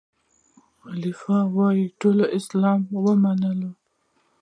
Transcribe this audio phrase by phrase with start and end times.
[0.81, 1.65] خلیفه وو
[1.99, 3.71] ټول اسلام ته وو منلی